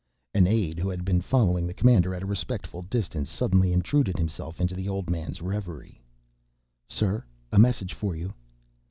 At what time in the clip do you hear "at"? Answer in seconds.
2.15-2.23